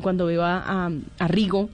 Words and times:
Cuando 0.00 0.26
veo 0.26 0.44
a, 0.44 0.58
a, 0.58 0.90
a 1.18 1.26
Rigo, 1.26 1.68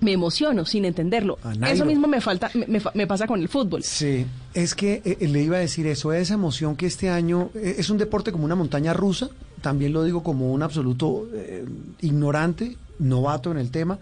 me 0.00 0.10
emociono 0.10 0.66
sin 0.66 0.84
entenderlo. 0.84 1.38
Eso 1.70 1.84
mismo 1.84 2.08
me 2.08 2.20
falta, 2.20 2.50
me, 2.66 3.06
pasa 3.06 3.28
con 3.28 3.40
el 3.40 3.48
fútbol. 3.48 3.84
Sí, 3.84 4.26
es 4.52 4.74
que 4.74 5.00
eh, 5.04 5.28
le 5.28 5.44
iba 5.44 5.56
a 5.56 5.60
decir 5.60 5.86
eso, 5.86 6.12
esa 6.12 6.34
emoción 6.34 6.74
que 6.74 6.86
este 6.86 7.08
año 7.08 7.50
eh, 7.54 7.76
es 7.78 7.88
un 7.88 7.98
deporte 7.98 8.32
como 8.32 8.46
una 8.46 8.56
montaña 8.56 8.94
rusa, 8.94 9.28
también 9.60 9.92
lo 9.92 10.02
digo 10.02 10.24
como 10.24 10.52
un 10.52 10.64
absoluto 10.64 11.28
eh, 11.34 11.64
ignorante, 12.00 12.76
novato 12.98 13.52
en 13.52 13.58
el 13.58 13.70
tema, 13.70 14.00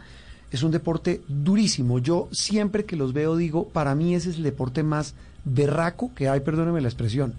es 0.50 0.62
un 0.62 0.70
deporte 0.70 1.20
durísimo. 1.28 1.98
Yo 1.98 2.30
siempre 2.32 2.86
que 2.86 2.96
los 2.96 3.12
veo 3.12 3.36
digo, 3.36 3.68
para 3.68 3.94
mí 3.94 4.14
ese 4.14 4.30
es 4.30 4.36
el 4.36 4.42
deporte 4.42 4.82
más 4.82 5.14
berraco 5.44 6.14
que 6.14 6.30
hay, 6.30 6.40
perdóneme 6.40 6.80
la 6.80 6.88
expresión. 6.88 7.34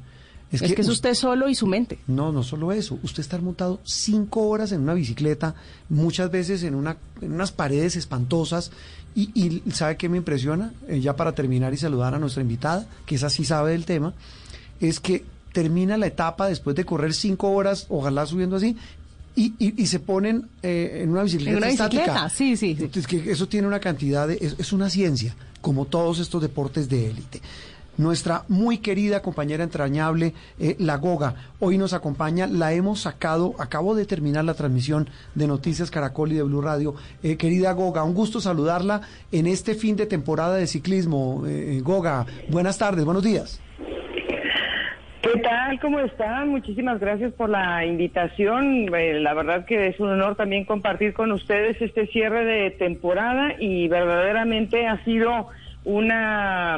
Es, 0.62 0.74
que, 0.74 0.82
es 0.82 0.88
us- 0.88 0.94
usted 0.96 1.14
solo 1.14 1.50
y 1.50 1.56
su 1.56 1.68
mente. 1.68 2.00
No, 2.08 2.32
no 2.32 2.44
solo 2.44 2.72
eso. 2.72 3.00
Usted 3.04 3.22
estar 3.22 3.42
montado 3.42 3.80
cinco 3.84 4.48
horas 4.48 4.72
en 4.72 4.82
una 4.82 4.94
bicicleta, 4.94 5.56
muchas 5.90 6.32
veces 6.32 6.64
en, 6.64 6.76
una, 6.76 6.98
en 7.22 7.32
unas 7.34 7.52
paredes 7.52 7.96
espantosas. 7.96 8.72
Y, 9.16 9.32
y 9.34 9.72
¿sabe 9.72 9.96
qué 9.98 10.10
me 10.10 10.18
impresiona? 10.18 10.74
Eh, 10.88 11.00
ya 11.00 11.16
para 11.16 11.32
terminar 11.34 11.74
y 11.74 11.78
saludar 11.78 12.14
a 12.16 12.20
nuestra 12.20 12.42
invitada, 12.42 12.86
que 13.06 13.16
esa 13.16 13.30
sí 13.30 13.46
sabe 13.46 13.72
del 13.72 13.86
tema, 13.86 14.14
es 14.82 15.00
que 15.00 15.24
termina 15.54 15.96
la 15.98 16.08
etapa 16.08 16.48
después 16.48 16.76
de 16.76 16.84
correr 16.84 17.14
cinco 17.14 17.52
horas, 17.52 17.86
ojalá 17.88 18.26
subiendo 18.26 18.58
así, 18.58 18.76
y, 19.38 19.54
y- 19.58 19.82
y 19.82 19.88
se 19.88 20.00
ponen 20.02 20.50
eh, 20.64 21.00
en 21.04 21.10
una 21.12 21.24
bicicleta 21.24 21.52
En 21.52 21.58
una 21.58 21.70
estática. 21.70 22.02
bicicleta, 22.04 22.30
sí, 22.30 22.58
sí, 22.58 22.76
sí. 22.76 22.84
Entonces, 22.84 23.08
que 23.08 23.32
eso 23.32 23.48
tiene 23.48 23.68
una 23.68 23.80
cantidad 23.80 24.28
de... 24.28 24.38
Es, 24.42 24.56
es 24.60 24.74
una 24.74 24.90
ciencia, 24.90 25.34
como 25.62 25.86
todos 25.86 26.20
estos 26.20 26.42
deportes 26.42 26.90
de 26.90 27.10
élite. 27.10 27.42
Nuestra 27.98 28.44
muy 28.48 28.80
querida 28.80 29.22
compañera 29.22 29.64
entrañable, 29.64 30.34
eh, 30.60 30.76
La 30.80 30.98
Goga, 30.98 31.36
hoy 31.60 31.78
nos 31.78 31.94
acompaña, 31.94 32.48
la 32.48 32.74
hemos 32.74 33.02
sacado, 33.02 33.54
acabo 33.60 33.96
de 33.96 34.06
terminar 34.06 34.44
la 34.46 34.54
transmisión 34.54 35.10
de 35.34 35.48
Noticias 35.48 35.92
Caracol 35.92 36.32
y 36.32 36.36
de 36.36 36.44
Blue 36.44 36.62
Radio. 36.62 36.96
Eh, 37.24 37.38
querida 37.38 37.72
Goga, 37.74 38.04
un 38.04 38.14
gusto 38.14 38.42
saludarla 38.42 39.02
en 39.32 39.48
este 39.48 39.76
fin 39.76 39.96
de 39.96 40.06
temporada 40.06 40.56
de 40.56 40.68
ciclismo. 40.68 41.44
Eh, 41.48 41.82
Goga, 41.84 42.26
buenas 42.50 42.78
tardes, 42.78 43.06
buenos 43.06 43.24
días. 43.24 43.62
¿Qué 45.26 45.40
tal? 45.40 45.80
¿Cómo 45.80 46.00
están? 46.02 46.50
Muchísimas 46.50 47.00
gracias 47.00 47.34
por 47.34 47.50
la 47.50 47.84
invitación. 47.84 48.94
Eh, 48.96 49.20
la 49.20 49.34
verdad 49.34 49.66
que 49.66 49.88
es 49.88 50.00
un 50.00 50.10
honor 50.10 50.36
también 50.36 50.66
compartir 50.66 51.14
con 51.14 51.32
ustedes 51.32 51.82
este 51.82 52.06
cierre 52.08 52.46
de 52.46 52.70
temporada 52.70 53.56
y 53.60 53.88
verdaderamente 53.88 54.86
ha 54.86 55.04
sido 55.04 55.48
una, 55.84 56.78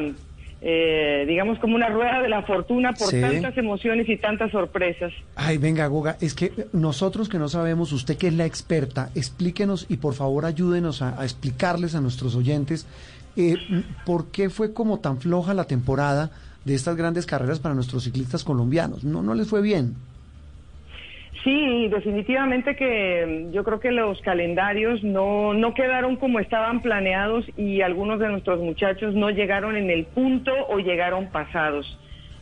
eh, 0.61 1.25
digamos, 1.27 1.59
como 1.59 1.75
una 1.75 1.87
rueda 1.89 2.21
de 2.21 2.29
la 2.29 2.41
fortuna 2.43 2.93
por 2.93 3.09
Sí. 3.09 3.21
tantas 3.21 3.55
emociones 3.57 4.09
y 4.09 4.17
tantas 4.17 4.51
sorpresas. 4.51 5.13
Ay, 5.35 5.57
venga, 5.57 5.85
Goga, 5.87 6.17
es 6.19 6.33
que 6.33 6.51
nosotros 6.73 7.29
que 7.29 7.37
no 7.37 7.47
sabemos, 7.47 7.91
usted 7.91 8.17
que 8.17 8.27
es 8.27 8.33
la 8.33 8.45
experta, 8.45 9.09
explíquenos 9.13 9.85
y 9.89 9.97
por 9.97 10.13
favor 10.15 10.45
ayúdenos 10.45 11.01
a, 11.01 11.19
a 11.21 11.23
explicarles 11.25 11.93
a 11.95 12.01
nuestros 12.01 12.35
oyentes 12.35 12.87
eh, 13.35 13.55
por 14.05 14.31
qué 14.31 14.49
fue 14.49 14.73
como 14.73 14.99
tan 14.99 15.19
floja 15.19 15.53
la 15.53 15.65
temporada 15.65 16.31
de 16.65 16.73
estas 16.73 16.95
grandes 16.97 17.25
carreras 17.27 17.59
para 17.59 17.75
nuestros 17.75 18.03
ciclistas 18.05 18.43
colombianos. 18.43 19.03
No, 19.03 19.21
no 19.21 19.35
les 19.35 19.47
fue 19.47 19.61
bien. 19.61 19.95
Sí, 21.43 21.87
definitivamente 21.89 22.75
que 22.75 23.47
mm, 23.49 23.51
yo 23.51 23.63
creo 23.63 23.79
que 23.79 23.91
los 23.91 24.21
calendarios 24.21 25.03
no, 25.03 25.53
no 25.53 25.73
quedaron 25.73 26.15
como 26.15 26.39
estaban 26.39 26.81
planeados 26.81 27.45
y 27.57 27.81
algunos 27.81 28.19
de 28.19 28.29
nuestros 28.29 28.59
muchachos 28.59 29.13
no 29.13 29.29
llegaron 29.29 29.75
en 29.75 29.89
el 29.89 30.05
punto 30.05 30.51
o 30.69 30.79
llegaron 30.79 31.29
pasados. 31.29 31.97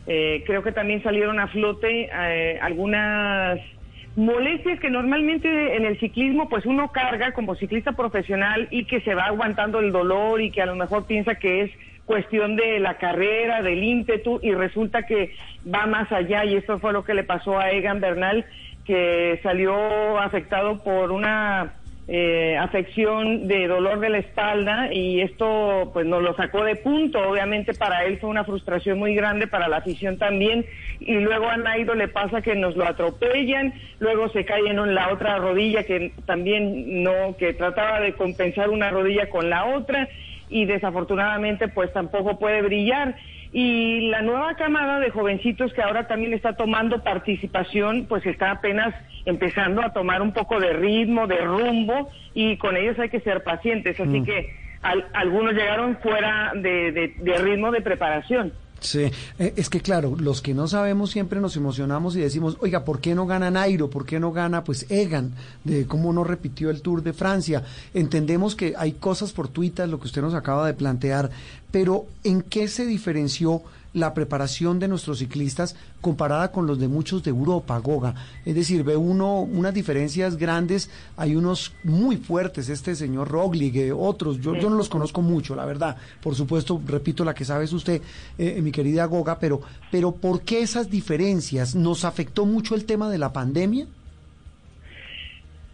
Eh, 0.06 0.44
creo 0.46 0.62
que 0.62 0.72
también 0.72 1.02
salieron 1.02 1.40
a 1.40 1.48
flote 1.48 2.08
eh, 2.12 2.58
algunas 2.62 3.58
molestias 4.14 4.80
que 4.80 4.88
normalmente 4.88 5.76
en 5.76 5.84
el 5.84 5.98
ciclismo 5.98 6.48
pues 6.48 6.64
uno 6.64 6.90
carga 6.90 7.32
como 7.32 7.54
ciclista 7.56 7.92
profesional 7.92 8.68
y 8.70 8.86
que 8.86 9.00
se 9.00 9.14
va 9.14 9.24
aguantando 9.24 9.80
el 9.80 9.92
dolor 9.92 10.40
y 10.40 10.50
que 10.50 10.62
a 10.62 10.66
lo 10.66 10.76
mejor 10.76 11.06
piensa 11.06 11.34
que 11.34 11.62
es 11.62 11.70
cuestión 12.06 12.56
de 12.56 12.78
la 12.78 12.98
carrera, 12.98 13.62
del 13.62 13.82
ímpetu 13.82 14.38
y 14.42 14.52
resulta 14.52 15.02
que 15.02 15.34
va 15.72 15.86
más 15.86 16.10
allá 16.12 16.44
y 16.44 16.54
esto 16.54 16.78
fue 16.78 16.92
lo 16.92 17.04
que 17.04 17.14
le 17.14 17.24
pasó 17.24 17.58
a 17.58 17.72
Egan 17.72 18.00
Bernal 18.00 18.46
que 18.86 19.40
salió 19.42 20.18
afectado 20.18 20.82
por 20.82 21.10
una 21.12 21.74
eh, 22.08 22.56
afección 22.56 23.48
de 23.48 23.66
dolor 23.66 23.98
de 23.98 24.10
la 24.10 24.18
espalda 24.18 24.92
y 24.92 25.22
esto 25.22 25.90
pues 25.92 26.06
nos 26.06 26.22
lo 26.22 26.36
sacó 26.36 26.62
de 26.62 26.76
punto. 26.76 27.18
Obviamente 27.28 27.74
para 27.74 28.04
él 28.04 28.18
fue 28.18 28.30
una 28.30 28.44
frustración 28.44 28.98
muy 28.98 29.14
grande, 29.16 29.48
para 29.48 29.66
la 29.66 29.78
afición 29.78 30.16
también. 30.16 30.64
Y 31.00 31.14
luego 31.14 31.48
a 31.48 31.56
Naido 31.56 31.94
le 31.94 32.06
pasa 32.06 32.42
que 32.42 32.54
nos 32.54 32.76
lo 32.76 32.86
atropellan, 32.86 33.74
luego 33.98 34.28
se 34.28 34.44
cae 34.44 34.68
en 34.68 34.94
la 34.94 35.12
otra 35.12 35.38
rodilla 35.38 35.82
que 35.82 36.12
también 36.26 37.02
no, 37.02 37.36
que 37.36 37.52
trataba 37.54 38.00
de 38.00 38.12
compensar 38.12 38.70
una 38.70 38.90
rodilla 38.90 39.28
con 39.28 39.50
la 39.50 39.64
otra 39.64 40.08
y 40.48 40.64
desafortunadamente 40.64 41.66
pues 41.66 41.92
tampoco 41.92 42.38
puede 42.38 42.62
brillar. 42.62 43.16
Y 43.52 44.08
la 44.08 44.22
nueva 44.22 44.54
camada 44.56 44.98
de 45.00 45.10
jovencitos 45.10 45.72
que 45.72 45.82
ahora 45.82 46.06
también 46.06 46.34
está 46.34 46.54
tomando 46.56 47.02
participación, 47.02 48.06
pues 48.08 48.24
está 48.26 48.50
apenas 48.50 48.94
empezando 49.24 49.82
a 49.82 49.92
tomar 49.92 50.22
un 50.22 50.32
poco 50.32 50.60
de 50.60 50.72
ritmo, 50.72 51.26
de 51.26 51.38
rumbo, 51.38 52.10
y 52.34 52.56
con 52.58 52.76
ellos 52.76 52.98
hay 52.98 53.08
que 53.08 53.20
ser 53.20 53.42
pacientes. 53.44 53.98
Así 53.98 54.22
que 54.24 54.50
al- 54.82 55.06
algunos 55.14 55.52
llegaron 55.54 55.96
fuera 55.98 56.52
de, 56.54 56.92
de- 56.92 57.14
de 57.18 57.38
ritmo 57.38 57.70
de 57.72 57.80
preparación. 57.80 58.52
Sí, 58.80 59.10
eh, 59.38 59.54
es 59.56 59.70
que 59.70 59.80
claro, 59.80 60.16
los 60.18 60.42
que 60.42 60.52
no 60.52 60.68
sabemos 60.68 61.10
siempre 61.10 61.40
nos 61.40 61.56
emocionamos 61.56 62.14
y 62.14 62.20
decimos, 62.20 62.58
oiga, 62.60 62.84
¿por 62.84 63.00
qué 63.00 63.14
no 63.14 63.26
gana 63.26 63.50
Nairo? 63.50 63.88
¿Por 63.88 64.04
qué 64.04 64.20
no 64.20 64.32
gana 64.32 64.64
pues 64.64 64.86
Egan? 64.90 65.32
De 65.64 65.86
cómo 65.86 66.12
no 66.12 66.24
repitió 66.24 66.70
el 66.70 66.82
Tour 66.82 67.02
de 67.02 67.12
Francia. 67.12 67.64
Entendemos 67.94 68.54
que 68.54 68.74
hay 68.76 68.92
cosas 68.92 69.32
fortuitas, 69.32 69.88
lo 69.88 69.98
que 69.98 70.06
usted 70.06 70.22
nos 70.22 70.34
acaba 70.34 70.66
de 70.66 70.74
plantear, 70.74 71.30
pero 71.70 72.06
¿en 72.22 72.42
qué 72.42 72.68
se 72.68 72.86
diferenció 72.86 73.62
la 73.96 74.12
preparación 74.12 74.78
de 74.78 74.88
nuestros 74.88 75.18
ciclistas 75.18 75.74
comparada 76.00 76.52
con 76.52 76.66
los 76.66 76.78
de 76.78 76.86
muchos 76.86 77.22
de 77.22 77.30
Europa, 77.30 77.78
Goga? 77.78 78.14
Es 78.44 78.54
decir, 78.54 78.84
ve 78.84 78.96
uno 78.96 79.40
unas 79.40 79.72
diferencias 79.72 80.36
grandes, 80.36 80.90
hay 81.16 81.34
unos 81.34 81.72
muy 81.82 82.18
fuertes, 82.18 82.68
este 82.68 82.94
señor 82.94 83.28
Roglic, 83.28 83.76
eh, 83.76 83.92
otros, 83.92 84.38
yo, 84.40 84.52
no 84.54 84.70
los 84.70 84.90
conozco 84.90 85.22
mucho, 85.22 85.56
la 85.56 85.64
verdad. 85.64 85.96
Por 86.22 86.34
supuesto, 86.34 86.80
repito, 86.86 87.24
la 87.24 87.34
que 87.34 87.44
sabe 87.46 87.64
es 87.64 87.72
usted, 87.72 88.02
eh, 88.36 88.60
mi 88.62 88.70
querida 88.70 89.06
Goga, 89.06 89.38
pero, 89.38 89.62
pero 89.90 90.12
¿por 90.12 90.42
qué 90.42 90.60
esas 90.60 90.90
diferencias? 90.90 91.74
¿Nos 91.74 92.04
afectó 92.04 92.44
mucho 92.44 92.74
el 92.74 92.84
tema 92.84 93.10
de 93.10 93.18
la 93.18 93.32
pandemia? 93.32 93.86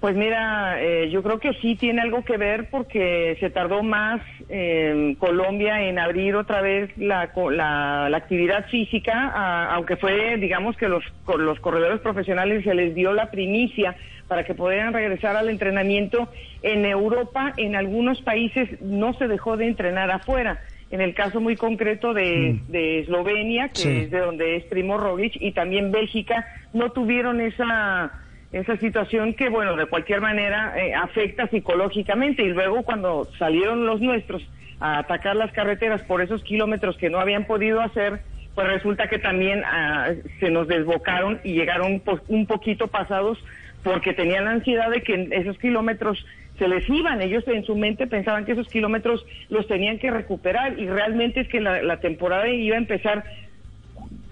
Pues 0.03 0.17
mira, 0.17 0.83
eh, 0.83 1.11
yo 1.11 1.23
creo 1.23 1.39
que 1.39 1.53
sí 1.63 1.77
tiene 1.77 2.03
algo 2.03 2.25
que 2.25 2.37
ver 2.37 2.69
porque 2.71 3.37
se 3.39 3.51
tardó 3.51 3.85
más 3.85 4.21
en 4.49 5.15
Colombia 5.15 5.81
en 5.83 6.01
abrir 6.01 6.35
otra 6.35 6.61
vez 6.61 6.91
la, 6.97 7.31
la, 7.53 8.09
la 8.11 8.17
actividad 8.17 8.67
física, 8.67 9.31
a- 9.33 9.73
aunque 9.77 9.97
fue, 9.97 10.39
digamos 10.39 10.77
que 10.77 10.89
los, 10.89 11.05
los 11.39 11.61
corredores 11.61 12.01
profesionales 12.01 12.65
se 12.65 12.75
les 12.75 12.97
dio 12.97 13.13
la 13.13 13.31
primicia 13.31 13.95
para 14.27 14.43
que 14.43 14.55
pudieran 14.55 14.93
regresar 14.93 15.37
al 15.37 15.49
entrenamiento. 15.49 16.29
En 16.65 16.85
Europa, 16.85 17.55
en 17.57 17.77
algunos 17.77 18.21
países, 18.23 18.83
no 18.83 19.13
se 19.15 19.29
dejó 19.29 19.57
de 19.57 19.69
entrenar 19.69 20.11
afuera. 20.11 20.59
En 20.91 21.01
el 21.01 21.15
caso 21.15 21.41
muy 21.41 21.55
concreto 21.55 22.13
de, 22.13 22.57
de 22.67 22.99
Eslovenia, 22.99 23.69
que 23.69 23.79
Sí. 23.79 23.89
es 23.89 24.11
de 24.11 24.19
donde 24.19 24.57
es 24.57 24.65
Primo 24.65 24.99
Roglic, 24.99 25.35
y 25.37 25.53
también 25.53 25.93
Bélgica, 25.93 26.45
no 26.73 26.91
tuvieron 26.91 27.41
esa 27.41 28.11
esa 28.53 28.77
situación 28.77 29.35
que, 29.35 29.49
bueno, 29.49 29.77
de 29.77 29.87
cualquier 29.87 30.21
manera 30.21 30.75
eh, 30.77 30.95
afecta 30.95 31.47
psicológicamente. 31.49 32.43
Y 32.43 32.49
luego 32.49 32.83
cuando 32.83 33.27
salieron 33.39 33.87
los 33.87 34.01
nuestros 34.01 34.43
a 34.79 34.99
atacar 34.99 35.37
las 35.37 35.53
carreteras 35.53 36.03
por 36.03 36.21
esos 36.21 36.43
kilómetros 36.43 36.97
que 36.99 37.09
no 37.09 37.19
habían 37.19 37.47
podido 37.47 37.81
hacer, 37.81 38.21
pues 38.55 38.67
resulta 38.67 39.09
que 39.09 39.19
también 39.19 39.63
ah, 39.65 40.11
se 40.39 40.51
nos 40.51 40.69
desbocaron 40.69 41.41
y 41.45 41.55
llegaron 41.55 42.03
un 42.29 42.47
poquito 42.47 42.89
pasados 42.89 43.39
porque 43.83 44.13
tenían 44.13 44.45
la 44.45 44.53
ansiedad 44.53 44.91
de 44.91 45.03
que 45.03 45.29
esos 45.33 45.59
kilómetros 45.59 46.25
se 46.59 46.69
les 46.69 46.89
iban. 46.91 47.23
Ellos 47.23 47.45
en 47.47 47.65
su 47.65 47.75
mente 47.75 48.07
pensaban 48.07 48.45
que 48.45 48.53
esos 48.53 48.69
kilómetros 48.69 49.25
los 49.49 49.67
tenían 49.67 49.99
que 49.99 50.11
recuperar 50.11 50.79
y 50.79 50.87
realmente 50.87 51.41
es 51.41 51.49
que 51.49 51.61
la 51.61 51.97
temporada 52.01 52.49
iba 52.49 52.77
a 52.77 52.79
empezar 52.79 53.25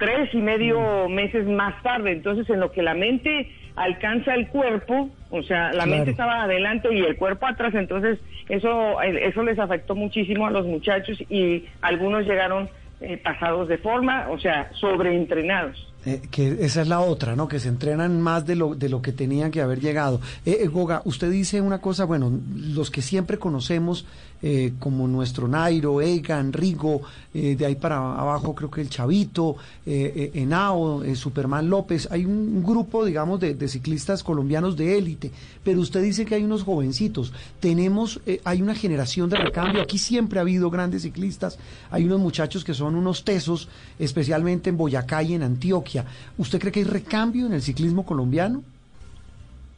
tres 0.00 0.34
y 0.34 0.38
medio 0.38 1.08
meses 1.08 1.46
más 1.46 1.80
tarde. 1.84 2.10
Entonces, 2.10 2.50
en 2.50 2.58
lo 2.58 2.72
que 2.72 2.82
la 2.82 2.94
mente 2.94 3.52
alcanza 3.76 4.34
el 4.34 4.48
cuerpo, 4.48 5.10
o 5.30 5.42
sea, 5.44 5.66
la 5.66 5.84
Claro. 5.84 5.90
mente 5.92 6.10
estaba 6.10 6.42
adelante 6.42 6.88
y 6.92 7.00
el 7.02 7.16
cuerpo 7.16 7.46
atrás, 7.46 7.72
entonces 7.74 8.18
eso, 8.48 9.00
eso 9.00 9.42
les 9.44 9.58
afectó 9.60 9.94
muchísimo 9.94 10.46
a 10.46 10.50
los 10.50 10.66
muchachos 10.66 11.20
y 11.30 11.66
algunos 11.82 12.26
llegaron 12.26 12.68
eh, 13.00 13.16
pasados 13.16 13.68
de 13.68 13.78
forma, 13.78 14.26
o 14.30 14.38
sea, 14.38 14.70
sobreentrenados. 14.74 15.89
Eh, 16.06 16.22
que 16.30 16.64
esa 16.64 16.80
es 16.80 16.88
la 16.88 17.00
otra, 17.00 17.36
¿no? 17.36 17.46
Que 17.46 17.60
se 17.60 17.68
entrenan 17.68 18.22
más 18.22 18.46
de 18.46 18.56
lo, 18.56 18.74
de 18.74 18.88
lo 18.88 19.02
que 19.02 19.12
tenían 19.12 19.50
que 19.50 19.60
haber 19.60 19.80
llegado. 19.80 20.18
Eh, 20.46 20.60
eh, 20.62 20.66
Goga, 20.66 21.02
usted 21.04 21.30
dice 21.30 21.60
una 21.60 21.80
cosa, 21.82 22.06
bueno, 22.06 22.32
los 22.56 22.90
que 22.90 23.02
siempre 23.02 23.38
conocemos, 23.38 24.06
eh, 24.42 24.72
como 24.78 25.06
nuestro 25.06 25.46
Nairo, 25.46 26.00
Egan, 26.00 26.54
Rigo, 26.54 27.02
de 27.34 27.64
ahí 27.64 27.76
para 27.76 27.96
abajo 27.96 28.54
creo 28.54 28.70
que 28.70 28.80
el 28.80 28.88
Chavito, 28.88 29.56
Henao, 29.84 31.04
Superman 31.14 31.68
López, 31.68 32.08
hay 32.10 32.24
un, 32.24 32.64
grupo, 32.64 33.04
digamos, 33.04 33.38
de, 33.38 33.54
de 33.54 33.68
ciclistas 33.68 34.24
colombianos 34.24 34.76
de 34.76 34.98
élite, 34.98 35.30
pero 35.62 35.80
usted 35.80 36.02
dice 36.02 36.24
que 36.24 36.34
hay 36.34 36.42
unos 36.42 36.64
jovencitos. 36.64 37.32
Tenemos, 37.60 38.20
hay 38.42 38.62
una 38.62 38.74
generación 38.74 39.28
de 39.28 39.36
recambio, 39.36 39.82
aquí 39.82 39.98
siempre 39.98 40.40
ha 40.40 40.42
habido 40.42 40.70
grandes 40.70 41.02
ciclistas, 41.02 41.58
hay 41.90 42.04
unos 42.04 42.18
muchachos 42.18 42.64
que 42.64 42.74
son 42.74 42.96
unos 42.96 43.22
tesos, 43.22 43.68
especialmente 43.98 44.70
en 44.70 44.78
Boyacá 44.78 45.22
y 45.22 45.34
en 45.34 45.42
Antioquia. 45.42 45.89
¿Usted 46.38 46.58
cree 46.58 46.72
que 46.72 46.80
hay 46.80 46.86
recambio 46.86 47.46
en 47.46 47.52
el 47.52 47.62
ciclismo 47.62 48.04
colombiano? 48.04 48.62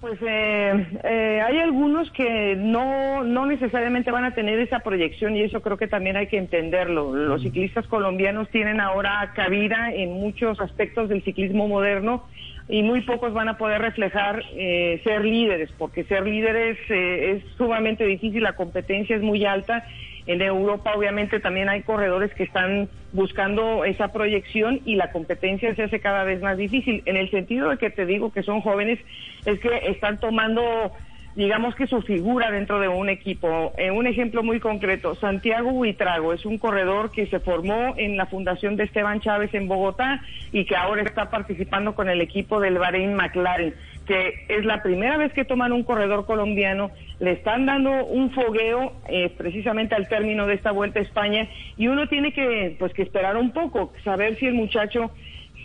Pues 0.00 0.18
eh, 0.20 0.86
eh, 1.04 1.40
hay 1.46 1.58
algunos 1.58 2.10
que 2.10 2.56
no, 2.56 3.22
no 3.22 3.46
necesariamente 3.46 4.10
van 4.10 4.24
a 4.24 4.34
tener 4.34 4.58
esa 4.58 4.80
proyección 4.80 5.36
y 5.36 5.42
eso 5.42 5.62
creo 5.62 5.76
que 5.76 5.86
también 5.86 6.16
hay 6.16 6.26
que 6.26 6.38
entenderlo. 6.38 7.14
Los 7.14 7.42
ciclistas 7.42 7.86
colombianos 7.86 8.48
tienen 8.48 8.80
ahora 8.80 9.32
cabida 9.36 9.92
en 9.92 10.14
muchos 10.14 10.60
aspectos 10.60 11.08
del 11.08 11.22
ciclismo 11.22 11.68
moderno 11.68 12.24
y 12.68 12.82
muy 12.82 13.02
pocos 13.02 13.32
van 13.32 13.48
a 13.48 13.58
poder 13.58 13.80
reflejar 13.80 14.42
eh, 14.54 15.00
ser 15.04 15.24
líderes, 15.24 15.70
porque 15.76 16.04
ser 16.04 16.24
líderes 16.24 16.78
eh, 16.88 17.36
es 17.36 17.56
sumamente 17.56 18.04
difícil, 18.06 18.42
la 18.42 18.56
competencia 18.56 19.16
es 19.16 19.22
muy 19.22 19.44
alta. 19.44 19.84
En 20.26 20.40
Europa 20.40 20.92
obviamente 20.94 21.40
también 21.40 21.68
hay 21.68 21.82
corredores 21.82 22.32
que 22.34 22.44
están 22.44 22.88
buscando 23.12 23.84
esa 23.84 24.12
proyección 24.12 24.80
y 24.84 24.96
la 24.96 25.10
competencia 25.10 25.74
se 25.74 25.82
hace 25.82 26.00
cada 26.00 26.24
vez 26.24 26.40
más 26.40 26.56
difícil. 26.56 27.02
En 27.06 27.16
el 27.16 27.30
sentido 27.30 27.70
de 27.70 27.78
que 27.78 27.90
te 27.90 28.06
digo 28.06 28.32
que 28.32 28.42
son 28.42 28.60
jóvenes, 28.60 28.98
es 29.44 29.58
que 29.60 29.90
están 29.90 30.20
tomando 30.20 30.92
digamos 31.34 31.74
que 31.74 31.86
su 31.86 32.02
figura 32.02 32.50
dentro 32.50 32.78
de 32.78 32.88
un 32.88 33.08
equipo. 33.08 33.72
Eh, 33.78 33.90
un 33.90 34.06
ejemplo 34.06 34.42
muy 34.42 34.60
concreto, 34.60 35.14
Santiago 35.14 35.70
Huitrago 35.70 36.32
es 36.32 36.44
un 36.44 36.58
corredor 36.58 37.10
que 37.10 37.26
se 37.26 37.40
formó 37.40 37.94
en 37.96 38.16
la 38.16 38.26
fundación 38.26 38.76
de 38.76 38.84
Esteban 38.84 39.20
Chávez 39.20 39.54
en 39.54 39.68
Bogotá 39.68 40.22
y 40.52 40.64
que 40.64 40.76
ahora 40.76 41.02
está 41.02 41.30
participando 41.30 41.94
con 41.94 42.08
el 42.08 42.20
equipo 42.20 42.60
del 42.60 42.78
Bahrein 42.78 43.14
McLaren, 43.14 43.74
que 44.06 44.46
es 44.48 44.64
la 44.64 44.82
primera 44.82 45.16
vez 45.16 45.32
que 45.32 45.44
toman 45.44 45.72
un 45.72 45.84
corredor 45.84 46.26
colombiano, 46.26 46.90
le 47.20 47.32
están 47.32 47.66
dando 47.66 48.04
un 48.04 48.30
fogueo 48.32 48.92
eh, 49.08 49.30
precisamente 49.36 49.94
al 49.94 50.08
término 50.08 50.46
de 50.46 50.54
esta 50.54 50.72
vuelta 50.72 50.98
a 50.98 51.02
España 51.02 51.48
y 51.76 51.88
uno 51.88 52.08
tiene 52.08 52.32
que 52.32 52.76
pues 52.78 52.92
que 52.92 53.02
esperar 53.02 53.36
un 53.36 53.52
poco, 53.52 53.92
saber 54.04 54.36
si 54.38 54.46
el 54.46 54.54
muchacho 54.54 55.10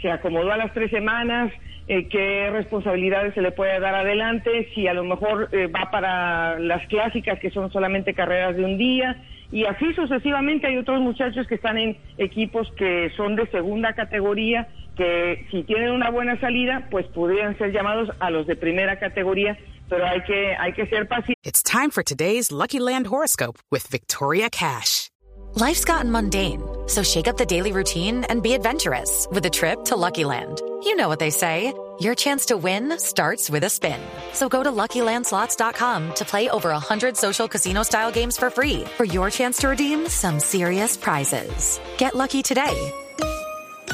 se 0.02 0.12
acomodó 0.12 0.52
a 0.52 0.58
las 0.58 0.74
tres 0.74 0.92
semanas, 0.92 1.52
eh, 1.88 2.08
qué 2.10 2.50
responsabilidades 2.52 3.34
se 3.34 3.42
le 3.42 3.52
puede 3.52 3.80
dar 3.80 3.96
adelante, 3.96 4.70
si 4.76 4.88
a 4.88 4.94
lo 4.94 5.04
mejor 5.06 5.50
eh, 5.52 5.68
va 5.68 5.90
para 5.90 6.60
las 6.60 6.86
clásicas 6.88 7.40
que 7.40 7.50
son 7.50 7.72
solamente 7.72 8.14
carreras 8.14 8.56
de 8.58 8.66
un 8.66 8.78
día 8.78 9.24
y 9.52 9.64
así 9.64 9.94
sucesivamente. 9.94 10.68
Hay 10.68 10.78
otros 10.78 11.00
muchachos 11.00 11.48
que 11.48 11.56
están 11.56 11.78
en 11.78 11.98
equipos 12.18 12.70
que 12.74 13.10
son 13.16 13.36
de 13.36 13.48
segunda 13.48 13.94
categoría 13.94 14.68
que 14.98 15.46
si 15.52 15.64
tienen 15.64 15.92
una 15.92 16.10
buena 16.10 16.40
salida 16.40 16.88
pues 16.90 17.06
podrían 17.08 17.58
ser 17.58 17.72
llamados 17.72 18.10
a 18.20 18.30
los 18.30 18.48
de 18.48 18.56
primera 18.56 19.00
categoría 19.00 19.58
pero 19.90 20.06
hay 20.06 20.22
que 20.24 20.56
hay 20.56 20.74
que 20.74 20.86
ser 20.88 21.08
pacientes 21.08 21.38
It's 21.44 21.64
time 21.64 21.92
for 21.92 22.04
today's 22.04 22.52
Lucky 22.52 22.80
Land 22.80 23.08
horoscope 23.08 23.58
with 23.72 23.88
Victoria 23.88 24.50
Cash. 24.50 25.10
Life's 25.56 25.86
gotten 25.86 26.12
mundane, 26.12 26.62
so 26.88 27.02
shake 27.04 27.28
up 27.28 27.38
the 27.38 27.46
daily 27.46 27.72
routine 27.72 28.26
and 28.26 28.44
be 28.44 28.54
adventurous 28.54 29.28
with 29.32 29.46
a 29.46 29.50
trip 29.50 29.86
to 29.86 29.96
Lucky 29.96 30.24
Land. 30.26 30.62
You 30.84 30.96
know 30.96 31.08
what 31.08 31.20
they 31.20 31.32
say. 31.32 31.74
Your 32.00 32.14
chance 32.14 32.48
to 32.48 32.58
win 32.58 33.00
starts 33.00 33.50
with 33.50 33.64
a 33.64 33.70
spin. 33.70 34.00
So 34.34 34.48
go 34.50 34.62
to 34.62 34.70
LuckyLandSlots.com 34.70 36.14
to 36.16 36.26
play 36.26 36.48
over 36.50 36.70
100 36.70 37.18
social 37.18 37.48
casino-style 37.48 38.12
games 38.12 38.38
for 38.38 38.52
free 38.52 38.84
for 38.98 39.04
your 39.06 39.32
chance 39.32 39.58
to 39.60 39.70
redeem 39.70 40.08
some 40.08 40.40
serious 40.40 40.96
prizes. 40.96 41.80
Get 41.98 42.14
lucky 42.14 42.44
today 42.44 42.92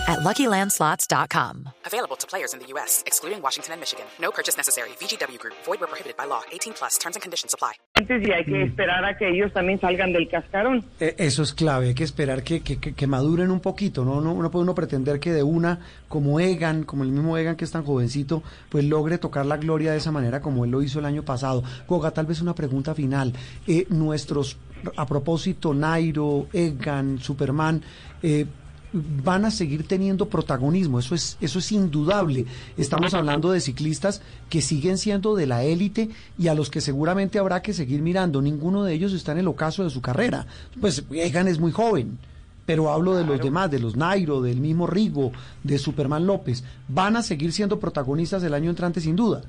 at 0.08 0.20
LuckyLandSlots.com. 0.20 1.70
Available 1.86 2.16
to 2.18 2.28
players 2.28 2.54
in 2.54 2.60
the 2.60 2.68
U.S., 2.74 3.04
excluding 3.06 3.42
Washington 3.42 3.74
and 3.74 3.80
Michigan. 3.82 4.06
No 4.20 4.32
purchase 4.32 4.58
necessary. 4.58 4.90
VGW 5.00 5.38
Group, 5.40 5.54
void 5.66 5.80
where 5.80 5.88
prohibited 5.88 6.16
by 6.18 6.26
law. 6.26 6.42
18 6.52 6.74
plus 6.74 6.98
terms 6.98 7.16
and 7.16 7.22
conditions 7.22 7.54
apply. 7.54 7.74
y 8.00 8.32
hay 8.32 8.44
que 8.46 8.64
esperar 8.64 9.06
a 9.06 9.18
que 9.18 9.30
ellos 9.30 9.52
también 9.54 9.80
salgan 9.80 10.12
del 10.14 10.28
cascarón. 10.28 10.84
Eh, 11.00 11.16
Eso 11.18 11.44
es 11.44 11.54
clave, 11.54 11.88
hay 11.90 11.94
que 11.94 12.04
esperar 12.04 12.44
que, 12.44 12.62
que, 12.62 12.78
que- 12.80 12.94
que 12.94 13.08
maduren 13.08 13.52
un 13.52 13.60
poquito, 13.60 14.04
¿no? 14.04 14.20
No, 14.22 14.34
no 14.34 14.52
puede 14.52 14.64
uno 14.64 14.76
pretender 14.76 15.20
que 15.20 15.32
de 15.32 15.44
una, 15.44 15.80
como 16.10 16.40
Egan, 16.40 16.84
como 16.84 17.04
el 17.04 17.10
mismo 17.12 17.38
Egan 17.38 17.56
que 17.56 17.66
es 17.66 17.72
tan 17.72 17.84
jovencito, 17.86 18.44
pues 18.70 18.84
logre 18.86 19.18
tocar 19.20 19.46
la 19.46 19.58
gloria 19.58 19.92
de 19.92 19.98
esa 20.00 20.12
manera 20.12 20.42
como 20.42 20.66
él 20.66 20.72
lo 20.72 20.82
hizo 20.82 21.00
el 21.00 21.06
año 21.06 21.24
pasado. 21.24 21.64
Goga, 21.88 22.12
tal 22.12 22.26
vez 22.26 22.42
una 22.42 22.56
pregunta 22.56 22.94
final. 22.96 23.34
Eh, 23.68 23.86
nuestros, 23.90 24.58
a 24.98 25.06
propósito, 25.06 25.74
Nairo, 25.74 26.48
Egan, 26.52 27.20
Superman, 27.20 27.82
eh, 28.22 28.46
van 28.94 29.46
a 29.46 29.52
seguir 29.52 29.88
teniendo 29.88 30.30
protagonismo, 30.30 31.00
eso 31.00 31.16
es, 31.16 31.38
eso 31.42 31.60
es 31.60 31.72
indudable. 31.72 32.46
Estamos 32.78 33.14
hablando 33.14 33.52
de 33.52 33.60
ciclistas 33.60 34.22
que 34.50 34.62
siguen 34.62 34.98
siendo 34.98 35.36
de 35.36 35.48
la 35.48 35.64
élite 35.64 36.10
y 36.38 36.48
a 36.48 36.54
los 36.54 36.70
que 36.70 36.82
seguramente 36.82 37.40
habrá 37.40 37.62
que 37.62 37.74
seguir 37.74 38.02
mirando. 38.02 38.42
Ninguno 38.42 38.84
de 38.84 38.94
ellos 38.94 39.14
está 39.14 39.32
en 39.32 39.40
el 39.40 39.48
ocaso 39.48 39.84
de 39.84 39.90
su 39.90 40.02
carrera. 40.02 40.46
Pues 40.80 41.04
Egan 41.12 41.48
es 41.48 41.60
muy 41.60 41.72
joven, 41.72 42.20
pero 42.66 42.92
hablo 42.92 43.16
de 43.16 43.26
los 43.26 43.42
demás, 43.42 43.72
de 43.72 43.80
los 43.80 43.96
Nairo, 43.96 44.42
del 44.42 44.60
mismo 44.60 44.88
Rigo, 44.88 45.32
de 45.64 45.78
Superman 45.80 46.28
López. 46.28 46.64
Van 46.88 47.16
a 47.16 47.24
seguir 47.24 47.52
siendo 47.52 47.80
protagonistas 47.80 48.44
el 48.44 48.54
año 48.54 48.70
entrante 48.70 49.02
sin 49.02 49.16
duda. 49.16 49.42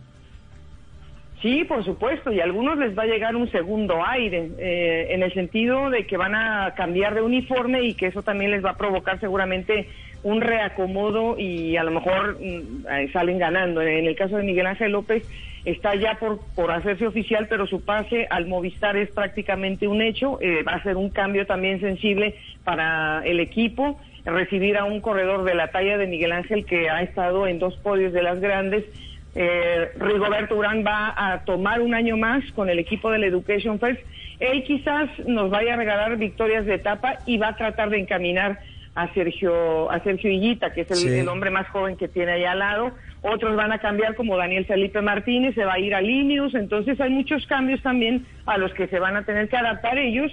Sí, 1.44 1.62
por 1.64 1.85
supuesto, 1.85 2.32
y 2.32 2.41
a 2.41 2.44
algunos 2.44 2.79
les 2.79 2.99
va 2.99 3.02
a 3.02 3.06
llegar 3.06 3.37
un 3.37 3.50
segundo 3.50 4.02
aire, 4.02 4.49
eh, 4.56 5.08
en 5.11 5.23
el 5.23 5.31
sentido 5.35 5.91
de 5.91 6.06
que 6.06 6.17
van 6.17 6.35
a 6.35 6.73
cambiar 6.75 7.14
de 7.14 7.20
uniforme 7.20 7.82
y 7.82 7.93
que 7.93 8.06
eso 8.06 8.23
también 8.23 8.50
les 8.50 8.64
va 8.64 8.70
a 8.70 8.76
provocar 8.79 9.20
seguramente 9.20 9.91
un 10.23 10.41
reacomodo 10.41 11.38
y 11.38 11.76
a 11.76 11.85
lo 11.85 11.91
mejor 11.91 12.38
mm, 12.41 13.12
salen 13.12 13.38
ganando. 13.38 13.82
En 13.82 14.06
el 14.06 14.17
caso 14.17 14.38
de 14.38 14.43
Miguel 14.43 14.64
Ángel 14.64 14.93
López 14.93 15.29
está 15.67 15.94
ya 15.96 16.14
por, 16.14 16.41
por 16.55 16.70
hacerse 16.70 17.06
oficial, 17.06 17.46
pero 17.46 17.67
su 17.67 17.85
pase 17.85 18.26
al 18.31 18.46
Movistar 18.46 18.96
es 18.96 19.11
prácticamente 19.11 19.86
un 19.86 20.01
hecho, 20.01 20.39
eh, 20.41 20.63
va 20.63 20.72
a 20.72 20.82
ser 20.82 20.96
un 20.96 21.10
cambio 21.10 21.44
también 21.44 21.79
sensible 21.79 22.36
para 22.65 23.20
el 23.27 23.39
equipo 23.39 24.01
recibir 24.24 24.79
a 24.79 24.84
un 24.84 25.03
corredor 25.03 25.44
de 25.44 25.55
la 25.55 25.69
talla 25.69 25.98
de 25.98 26.06
Miguel 26.06 26.32
Ángel 26.32 26.65
que 26.65 26.89
ha 26.89 27.03
estado 27.03 27.46
en 27.46 27.58
dos 27.58 27.77
podios 27.77 28.15
de 28.15 28.22
las 28.22 28.41
grandes 28.41 28.86
eh, 29.34 29.91
Rigoberto 29.98 30.56
Urán 30.56 30.84
va 30.86 31.12
a 31.17 31.44
tomar 31.44 31.81
un 31.81 31.94
año 31.94 32.17
más 32.17 32.44
con 32.53 32.69
el 32.69 32.79
equipo 32.79 33.10
del 33.10 33.24
Education 33.24 33.79
First. 33.81 34.00
Él 34.41 34.62
quizás 34.64 35.08
nos 35.26 35.50
vaya 35.50 35.74
a 35.74 35.76
regalar 35.76 36.17
victorias 36.17 36.67
de 36.67 36.74
etapa 36.74 37.19
y 37.26 37.38
va 37.38 37.48
a 37.48 37.56
tratar 37.56 37.91
de 37.91 37.98
encaminar 38.00 38.58
a 38.94 39.12
Sergio 39.12 39.91
a 39.91 39.98
Sergio 40.00 40.31
Higuita, 40.31 40.72
que 40.72 40.82
es 40.82 40.91
el, 40.93 40.96
Sí. 40.96 41.08
el 41.19 41.29
hombre 41.29 41.50
más 41.50 41.67
joven 41.69 41.96
que 41.96 42.06
tiene 42.06 42.32
ahí 42.32 42.44
al 42.44 42.60
lado. 42.60 42.93
Otros 43.22 43.56
van 43.56 43.72
a 43.72 43.79
cambiar 43.79 44.14
como 44.14 44.36
Daniel 44.36 44.67
Felipe 44.67 45.00
Martínez, 45.00 45.55
se 45.56 45.64
va 45.64 45.74
a 45.74 45.79
ir 45.81 45.94
a 45.94 46.00
Linius. 46.00 46.55
Entonces 46.55 47.00
hay 47.00 47.10
muchos 47.10 47.44
cambios 47.46 47.82
también 47.82 48.24
a 48.46 48.56
los 48.58 48.72
que 48.74 48.86
se 48.86 49.00
van 49.00 49.17
a 49.17 49.24
tener 49.24 49.48
que 49.48 49.56
adaptar 49.56 49.98
ellos 49.98 50.31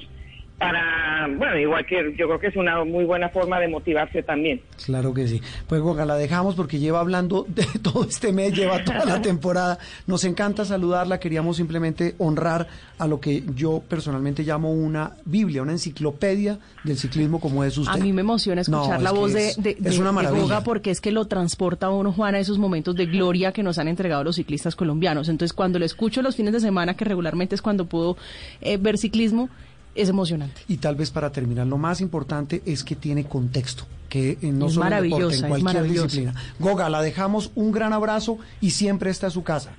para, 0.61 1.27
bueno, 1.37 1.57
igual 1.57 1.83
que 1.87 2.13
yo 2.15 2.27
creo 2.27 2.39
que 2.39 2.47
es 2.47 2.55
una 2.55 2.83
muy 2.85 3.03
buena 3.03 3.29
forma 3.29 3.59
de 3.59 3.67
motivarse 3.67 4.21
también. 4.21 4.61
Claro 4.85 5.11
que 5.11 5.27
sí. 5.27 5.41
Pues 5.67 5.81
Goga, 5.81 6.05
la 6.05 6.15
dejamos 6.15 6.53
porque 6.53 6.77
lleva 6.77 6.99
hablando 6.99 7.45
de 7.49 7.65
todo 7.81 8.03
este 8.03 8.31
mes, 8.31 8.53
lleva 8.53 8.83
toda 8.83 9.03
la 9.05 9.21
temporada. 9.23 9.79
Nos 10.05 10.23
encanta 10.23 10.63
saludarla, 10.63 11.19
queríamos 11.19 11.57
simplemente 11.57 12.13
honrar 12.19 12.67
a 12.99 13.07
lo 13.07 13.19
que 13.19 13.43
yo 13.55 13.81
personalmente 13.89 14.43
llamo 14.43 14.71
una 14.71 15.13
Biblia, 15.25 15.63
una 15.63 15.71
enciclopedia 15.71 16.59
del 16.83 16.97
ciclismo 16.97 17.39
como 17.39 17.63
es 17.63 17.75
usted. 17.77 17.99
A 17.99 18.03
mí 18.03 18.13
me 18.13 18.21
emociona 18.21 18.61
escuchar 18.61 18.97
es 18.97 19.01
la 19.01 19.11
voz 19.11 19.33
es- 19.33 19.61
de, 19.61 19.75
de, 19.79 19.89
es 19.89 19.97
una 19.97 20.11
de. 20.21 20.27
Goga 20.29 20.61
porque 20.63 20.91
es 20.91 21.01
que 21.01 21.09
lo 21.11 21.25
transporta 21.25 21.87
a 21.87 21.89
uno, 21.89 22.13
Juana, 22.13 22.37
a 22.37 22.41
esos 22.41 22.59
momentos 22.59 22.95
de 22.95 23.07
gloria 23.07 23.51
que 23.51 23.63
nos 23.63 23.79
han 23.79 23.87
entregado 23.87 24.23
los 24.23 24.35
ciclistas 24.35 24.75
colombianos. 24.75 25.27
Entonces, 25.27 25.53
cuando 25.53 25.79
lo 25.79 25.85
escucho 25.85 26.21
los 26.21 26.35
fines 26.35 26.53
de 26.53 26.59
semana, 26.59 26.93
que 26.93 27.03
regularmente 27.03 27.55
es 27.55 27.63
cuando 27.63 27.85
puedo 27.85 28.15
eh, 28.61 28.77
ver 28.77 28.99
ciclismo, 28.99 29.49
es 29.95 30.09
emocionante. 30.09 30.61
Y 30.67 30.77
tal 30.77 30.95
vez 30.95 31.11
para 31.11 31.31
terminar, 31.31 31.67
lo 31.67 31.77
más 31.77 32.01
importante 32.01 32.61
es 32.65 32.83
que 32.83 32.95
tiene 32.95 33.25
contexto, 33.25 33.85
que 34.09 34.31
eh, 34.31 34.37
no 34.43 34.67
Es 34.67 34.73
solo 34.73 34.85
en 34.87 35.03
deporte, 35.03 35.09
maravillosa, 35.09 35.47
en 35.47 35.61
cualquier 35.61 35.83
disciplina. 35.83 36.33
Goga, 36.59 36.89
la 36.89 37.01
dejamos 37.01 37.51
un 37.55 37.71
gran 37.71 37.93
abrazo 37.93 38.37
y 38.61 38.71
siempre 38.71 39.09
está 39.09 39.27
a 39.27 39.31
su 39.31 39.43
casa. 39.43 39.71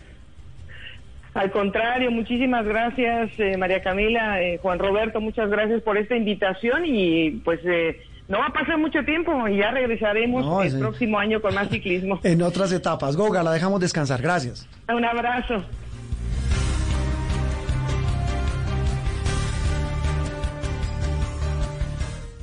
Al 1.35 1.51
contrario, 1.51 2.11
muchísimas 2.11 2.67
gracias, 2.67 3.31
eh, 3.39 3.57
María 3.57 3.83
Camila, 3.83 4.43
eh, 4.43 4.59
Juan 4.61 4.79
Roberto, 4.79 5.19
muchas 5.21 5.49
gracias 5.49 5.81
por 5.81 5.97
esta 5.97 6.15
invitación 6.15 6.85
y 6.85 7.31
pues 7.43 7.59
eh, 7.65 8.03
No 8.29 8.39
va 8.39 8.49
a 8.49 8.53
pasar 8.53 8.77
mucho 8.77 9.03
tiempo 9.05 9.49
y 9.49 9.57
ya 9.57 9.71
regresaremos 9.71 10.45
No, 10.45 10.63
el 10.63 10.73
sí. 10.73 10.77
próximo 10.79 11.19
año 11.19 11.41
con 11.41 11.55
más 11.55 11.71
ciclismo. 11.71 12.21
En 12.25 12.43
otras 12.43 12.71
etapas. 12.73 13.17
Goga, 13.17 13.43
la 13.43 13.53
dejamos 13.53 13.81
descansar. 13.81 14.21
Gracias. 14.21 14.69
Un 14.95 15.05
abrazo. 15.07 15.65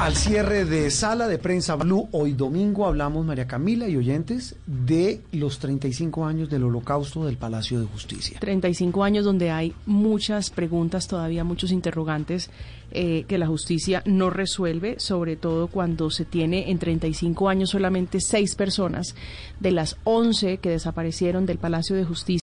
Al 0.00 0.16
cierre 0.16 0.64
de 0.64 0.90
Sala 0.90 1.28
de 1.28 1.36
Prensa 1.36 1.76
Blue, 1.76 2.08
hoy 2.12 2.32
domingo 2.32 2.86
hablamos, 2.86 3.26
María 3.26 3.46
Camila 3.46 3.86
y 3.86 3.98
oyentes, 3.98 4.56
de 4.64 5.20
los 5.30 5.58
35 5.58 6.24
años 6.24 6.48
del 6.48 6.64
holocausto 6.64 7.26
del 7.26 7.36
Palacio 7.36 7.78
de 7.78 7.86
Justicia. 7.86 8.38
35 8.40 9.04
años 9.04 9.26
donde 9.26 9.50
hay 9.50 9.74
muchas 9.84 10.48
preguntas, 10.48 11.06
todavía 11.06 11.44
muchos 11.44 11.70
interrogantes 11.70 12.48
eh, 12.92 13.26
que 13.28 13.36
la 13.36 13.46
justicia 13.46 14.02
no 14.06 14.30
resuelve, 14.30 14.98
sobre 14.98 15.36
todo 15.36 15.66
cuando 15.66 16.08
se 16.08 16.24
tiene 16.24 16.70
en 16.70 16.78
35 16.78 17.50
años 17.50 17.68
solamente 17.68 18.22
seis 18.22 18.54
personas 18.54 19.14
de 19.60 19.72
las 19.72 19.98
11 20.04 20.60
que 20.62 20.70
desaparecieron 20.70 21.44
del 21.44 21.58
Palacio 21.58 21.94
de 21.94 22.06
Justicia. 22.06 22.40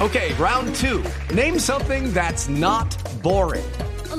Okay, 0.00 0.32
round 0.38 0.72
two. 0.76 1.02
Name 1.34 1.58
something 1.58 2.12
that's 2.14 2.48
not 2.48 2.86
boring. 3.24 3.64